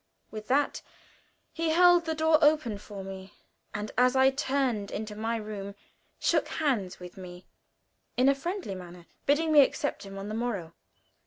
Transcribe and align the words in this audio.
With 0.31 0.47
that 0.47 0.81
he 1.53 1.69
held 1.69 2.05
the 2.05 2.15
door 2.15 2.39
open 2.41 2.79
for 2.79 3.03
me, 3.03 3.35
and 3.71 3.91
as 3.99 4.15
I 4.15 4.31
turned 4.31 4.89
into 4.89 5.13
my 5.15 5.35
room, 5.35 5.75
shook 6.17 6.47
hands 6.47 6.99
with 6.99 7.17
me 7.17 7.45
in 8.17 8.27
a 8.27 8.33
friendly 8.33 8.73
manner, 8.73 9.05
bidding 9.27 9.51
me 9.51 9.61
expect 9.61 10.03
him 10.03 10.17
on 10.17 10.27
the 10.27 10.33
morrow. 10.33 10.73